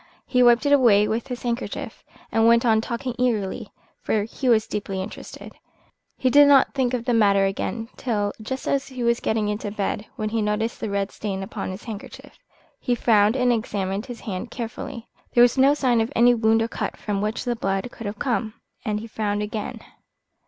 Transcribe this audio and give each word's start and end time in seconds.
He 0.25 0.41
wiped 0.41 0.65
it 0.65 0.73
away 0.73 1.07
with 1.07 1.27
his 1.27 1.43
handkerchief, 1.43 2.03
and 2.31 2.47
went 2.47 2.65
on 2.65 2.81
talking 2.81 3.13
eagerly, 3.19 3.71
for 4.01 4.23
he 4.23 4.49
was 4.49 4.65
deeply 4.65 4.99
interested. 4.99 5.53
He 6.17 6.31
did 6.31 6.47
not 6.47 6.73
think 6.73 6.95
of 6.95 7.05
the 7.05 7.13
matter 7.13 7.45
again 7.45 7.87
till 7.97 8.33
just 8.41 8.67
as 8.67 8.87
he 8.87 9.03
was 9.03 9.19
getting 9.19 9.47
into 9.47 9.69
bed, 9.69 10.07
when 10.15 10.29
he 10.29 10.41
noticed 10.41 10.81
a 10.81 10.89
red 10.89 11.11
stain 11.11 11.43
upon 11.43 11.69
his 11.69 11.83
handkerchief. 11.83 12.39
He 12.79 12.95
frowned 12.95 13.35
and 13.35 13.53
examined 13.53 14.07
his 14.07 14.21
hand 14.21 14.49
carefully. 14.49 15.07
There 15.35 15.43
was 15.43 15.55
no 15.55 15.75
sign 15.75 16.01
of 16.01 16.11
any 16.15 16.33
wound 16.33 16.63
or 16.63 16.67
cut 16.67 16.97
from 16.97 17.21
which 17.21 17.45
the 17.45 17.55
blood 17.55 17.87
could 17.91 18.07
have 18.07 18.17
come, 18.17 18.55
and 18.83 18.99
he 19.01 19.05
frowned 19.05 19.43
again. 19.43 19.81